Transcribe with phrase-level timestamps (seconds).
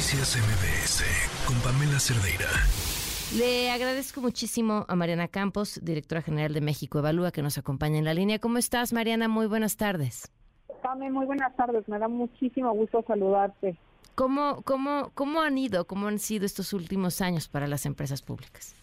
[0.00, 1.04] Noticias MBS
[1.46, 2.48] con Pamela Cerdeira.
[3.36, 8.06] Le agradezco muchísimo a Mariana Campos, directora general de México Evalúa, que nos acompaña en
[8.06, 8.38] la línea.
[8.38, 9.28] ¿Cómo estás, Mariana?
[9.28, 10.32] Muy buenas tardes.
[10.82, 11.86] Pame, muy buenas tardes.
[11.86, 13.76] Me da muchísimo gusto saludarte.
[14.14, 18.74] ¿Cómo, cómo, ¿Cómo han ido, cómo han sido estos últimos años para las empresas públicas?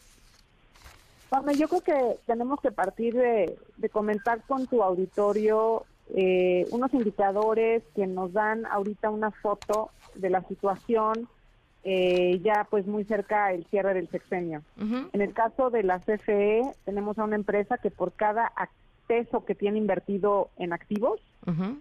[1.29, 5.83] Pame, yo creo que tenemos que partir de, de comentar con tu auditorio
[6.15, 11.27] eh, unos indicadores que nos dan ahorita una foto de la situación
[11.83, 14.61] eh, ya pues muy cerca el cierre del sexenio.
[14.77, 18.51] En el caso de la CFE tenemos a una empresa que por cada
[19.07, 21.21] peso que tiene invertido en activos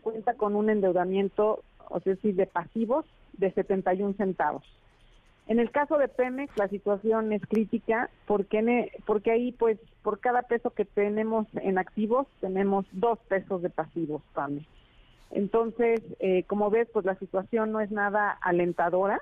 [0.03, 4.63] cuenta con un endeudamiento, o sea, de pasivos de 71 centavos.
[5.49, 10.43] En el caso de Pemex la situación es crítica porque, porque ahí pues por cada
[10.43, 14.67] peso que tenemos en activos tenemos dos pesos de pasivos, Pame.
[15.31, 19.21] Entonces, eh, como ves, pues la situación no es nada alentadora.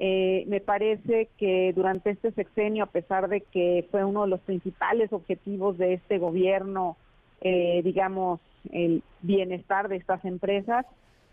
[0.00, 4.40] Eh, me parece que durante este sexenio, a pesar de que fue uno de los
[4.40, 6.96] principales objetivos de este gobierno,
[7.40, 8.40] eh, digamos,
[8.72, 10.86] el bienestar de estas empresas,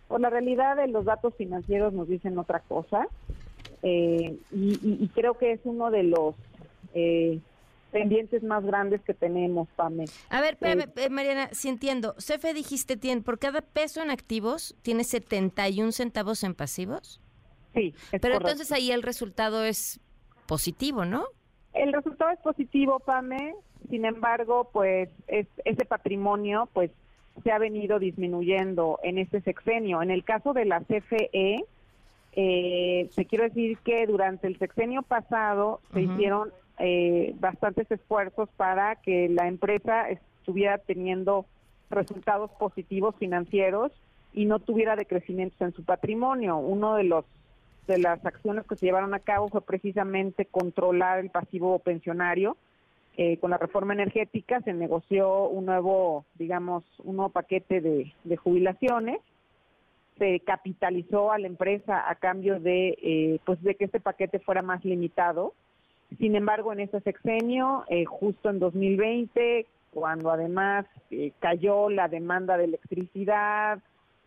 [0.08, 3.08] pues la realidad de los datos financieros nos dicen otra cosa.
[3.84, 6.36] Eh, y, creo que es uno de los
[6.94, 7.40] eh,
[7.92, 10.06] pendientes más grandes que tenemos, Pame.
[10.30, 15.04] A ver, eh, Mariana, si entiendo, CFE dijiste, tiene, por cada peso en activos, tiene
[15.04, 17.22] 71 centavos en pasivos.
[17.74, 20.00] Sí, Pero entonces ahí el resultado es
[20.48, 21.26] positivo, ¿no?
[21.74, 23.54] El resultado es positivo, Pame.
[23.90, 26.92] Sin embargo, pues es, ese patrimonio, pues
[27.44, 30.02] se ha venido disminuyendo en este sexenio.
[30.02, 31.66] En el caso de la CFE,
[32.36, 38.98] eh, te quiero decir que durante el sexenio pasado se hicieron eh, bastantes esfuerzos para
[38.98, 41.46] que la empresa estuviera teniendo
[41.90, 43.94] resultados positivos financieros
[44.34, 46.58] y no tuviera decrecimientos en su patrimonio.
[46.58, 47.26] Uno de los
[47.88, 52.58] de las acciones que se llevaron a cabo fue precisamente controlar el pasivo pensionario.
[53.16, 58.38] Eh, con la reforma energética se negoció un nuevo, digamos, un nuevo paquete de, de
[58.38, 59.20] jubilaciones
[60.18, 64.62] se capitalizó a la empresa a cambio de eh, pues de que este paquete fuera
[64.62, 65.54] más limitado.
[66.18, 72.58] Sin embargo, en este sexenio, eh, justo en 2020, cuando además eh, cayó la demanda
[72.58, 73.80] de electricidad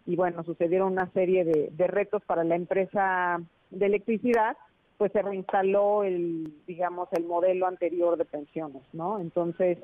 [0.07, 3.41] y bueno, sucedieron una serie de, de retos para la empresa
[3.71, 4.57] de electricidad,
[4.97, 9.21] pues se reinstaló el, digamos, el modelo anterior de pensiones, ¿no?
[9.21, 9.79] Entonces,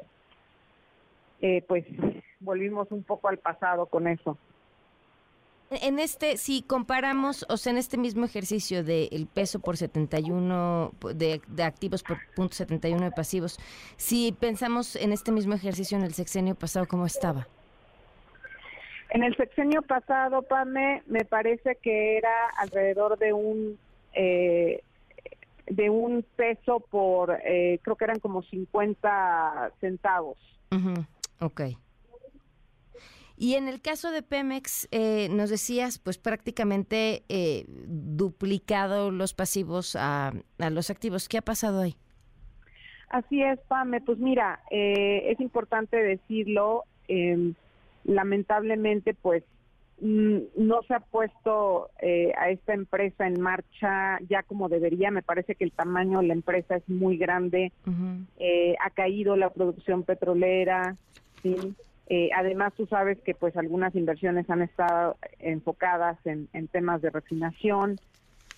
[1.69, 1.85] pues
[2.41, 4.39] volvimos un poco al pasado con eso.
[5.71, 11.41] En este, si comparamos, o sea, en este mismo ejercicio del peso por 71, de,
[11.49, 13.59] de activos por punto 71 de pasivos,
[13.97, 17.49] si pensamos en este mismo ejercicio en el sexenio pasado, ¿cómo estaba?
[19.11, 23.79] En el sexenio pasado, Pame, me parece que era alrededor de un
[24.13, 24.83] eh,
[25.67, 30.37] de un peso por, eh, creo que eran como 50 centavos.
[31.41, 31.63] Ok.
[33.37, 39.97] Y en el caso de Pemex, eh, nos decías, pues prácticamente eh, duplicado los pasivos
[39.99, 41.29] a, los activos.
[41.29, 41.97] ¿Qué ha pasado ahí?
[43.09, 44.01] Así es, Pame.
[44.01, 46.85] Pues mira, eh, es importante decirlo.
[47.09, 47.55] Em,
[48.05, 49.43] lamentablemente, pues
[50.01, 51.91] mm, no se ha puesto
[52.39, 55.11] a esta empresa en marcha ya como debería.
[55.11, 57.73] Me parece que el tamaño de la empresa es muy grande.
[58.79, 60.97] ha caído la producción petrolera.
[61.43, 61.75] ¿sí?
[62.09, 67.99] Eh, además, tú sabes que pues algunas inversiones han estado enfocadas en, temas de refinación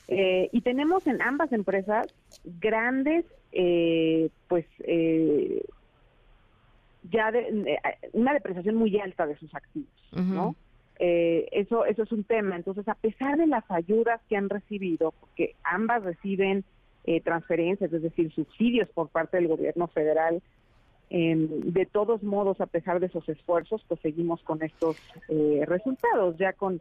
[0.09, 2.09] eh, y tenemos en ambas empresas
[2.45, 4.67] grandes, eh, pues
[7.09, 7.79] ya de,
[8.13, 10.57] una depreciación muy alta de sus activos, ¿no?
[10.99, 12.57] eso eso es un tema.
[12.57, 16.65] Entonces, a pesar de las ayudas que han recibido, porque ambas reciben
[17.23, 20.43] transferencias, es decir, subsidios por parte del gobierno federal
[21.11, 24.97] de todos modos, a pesar de esos esfuerzos, pues seguimos con estos
[25.29, 26.37] eh, resultados.
[26.39, 26.81] Ya con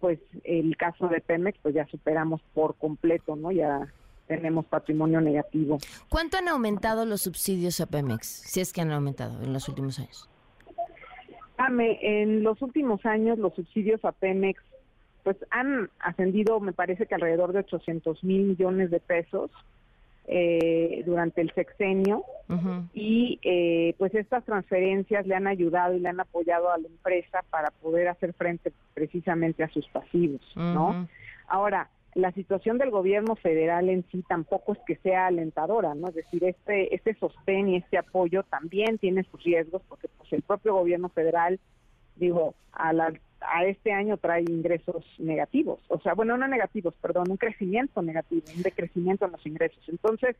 [0.00, 3.50] pues el caso de Pemex, pues ya superamos por completo, ¿no?
[3.50, 3.92] Ya
[4.28, 5.78] tenemos patrimonio negativo.
[6.08, 8.26] ¿Cuánto han aumentado los subsidios a Pemex?
[8.26, 10.28] Si es que han aumentado en los últimos años.
[11.58, 14.62] en los últimos años los subsidios a Pemex
[15.24, 19.50] pues han ascendido, me parece que alrededor de 800 mil millones de pesos
[20.30, 22.22] eh, durante el sexenio
[22.94, 27.44] y eh, pues estas transferencias le han ayudado y le han apoyado a la empresa
[27.50, 31.06] para poder hacer frente precisamente a sus pasivos, ¿no?
[31.46, 36.08] Ahora, la situación del gobierno federal en sí tampoco es que sea alentadora, ¿no?
[36.08, 40.42] Es decir, este este sostén y este apoyo también tiene sus riesgos porque pues el
[40.42, 41.60] propio gobierno federal
[42.18, 47.36] digo, al, a este año trae ingresos negativos, o sea, bueno, no negativos, perdón, un
[47.36, 49.82] crecimiento negativo, un decrecimiento en los ingresos.
[49.88, 50.36] Entonces,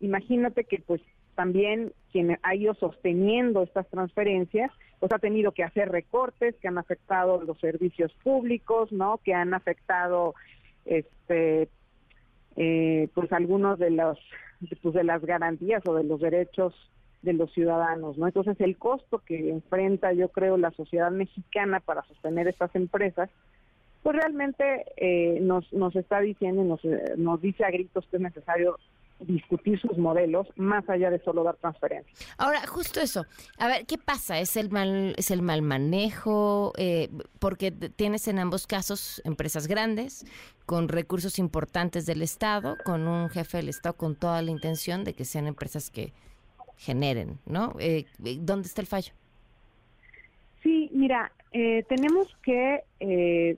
[0.00, 1.00] imagínate que pues
[1.34, 6.78] también quien ha ido sosteniendo estas transferencias, pues ha tenido que hacer recortes que han
[6.78, 9.20] afectado los servicios públicos, ¿no?
[9.24, 10.34] Que han afectado,
[10.84, 11.68] este,
[12.56, 14.18] eh, pues algunos de los,
[14.82, 16.74] pues de las garantías o de los derechos
[17.22, 18.26] de los ciudadanos, ¿no?
[18.26, 23.28] Entonces el costo que enfrenta, yo creo, la sociedad mexicana para sostener estas empresas,
[24.02, 26.80] pues realmente eh, nos, nos está diciendo, nos,
[27.16, 28.78] nos dice a gritos que es necesario
[29.20, 32.16] discutir sus modelos más allá de solo dar transferencias.
[32.36, 33.26] Ahora, justo eso.
[33.58, 34.38] A ver, ¿qué pasa?
[34.38, 36.72] ¿Es el mal, es el mal manejo?
[36.76, 37.08] Eh,
[37.40, 40.24] porque tienes en ambos casos empresas grandes,
[40.66, 45.14] con recursos importantes del Estado, con un jefe del Estado con toda la intención de
[45.14, 46.12] que sean empresas que
[46.78, 47.74] generen, ¿no?
[47.78, 49.12] Eh, ¿Dónde está el fallo?
[50.62, 53.56] Sí, mira, eh, tenemos que eh,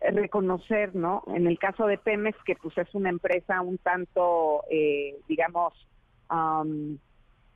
[0.00, 1.22] reconocer, ¿no?
[1.28, 5.72] En el caso de Pemex, que pues es una empresa un tanto, eh, digamos,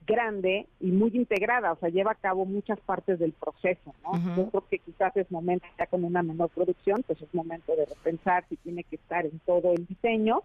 [0.06, 4.36] grande y muy integrada, o sea, lleva a cabo muchas partes del proceso, ¿no?
[4.36, 7.86] Yo creo que quizás es momento, ya con una menor producción, pues es momento de
[7.86, 10.42] repensar si tiene que estar en todo el diseño,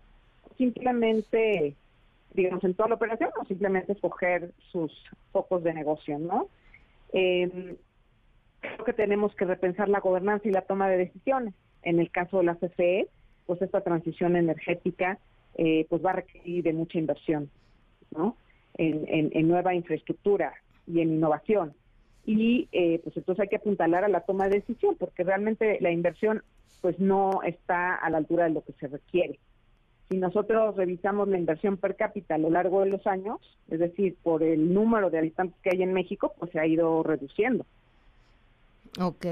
[0.58, 1.76] simplemente
[2.34, 4.92] digamos, en toda la operación o simplemente escoger sus
[5.32, 6.48] focos de negocio, ¿no?
[7.14, 7.76] Eh,
[8.62, 11.54] creo que tenemos que repensar la gobernanza y la toma de decisiones.
[11.84, 13.08] En el caso de la CFE,
[13.46, 15.20] pues esta transición energética
[15.56, 17.50] eh, pues va a requerir de mucha inversión,
[18.12, 18.38] ¿no?
[18.76, 20.54] En, nueva infraestructura
[20.88, 21.74] y en innovación.
[22.26, 25.92] Y eh, pues entonces hay que apuntalar a la toma de decisión, porque realmente la
[25.92, 26.42] inversión
[26.82, 29.40] pues no está a la altura de lo que se requiere
[30.14, 34.16] si nosotros revisamos la inversión per cápita a lo largo de los años, es decir,
[34.22, 37.66] por el número de habitantes que hay en México, pues se ha ido reduciendo.
[39.00, 39.26] Ok.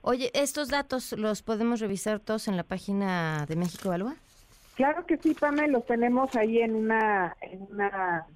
[0.00, 4.16] Oye, ¿estos datos los podemos revisar todos en la página de México Evalúa?
[4.76, 8.26] Claro que sí, Pame, los tenemos ahí en una, en una